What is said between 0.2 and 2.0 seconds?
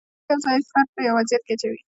ټول یو ځای فرد په یو وضعیت کې اچوي.